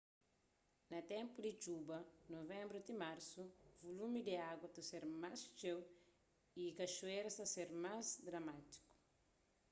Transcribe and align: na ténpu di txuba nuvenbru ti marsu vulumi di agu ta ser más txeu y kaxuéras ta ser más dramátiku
na 0.91 0.99
ténpu 1.13 1.37
di 1.45 1.53
txuba 1.61 1.97
nuvenbru 2.31 2.79
ti 2.87 2.93
marsu 3.05 3.41
vulumi 3.83 4.21
di 4.27 4.35
agu 4.51 4.65
ta 4.75 4.81
ser 4.89 5.03
más 5.21 5.39
txeu 5.55 5.79
y 6.61 6.63
kaxuéras 6.79 7.37
ta 7.39 7.45
ser 7.55 7.69
más 7.85 8.05
dramátiku 8.27 8.87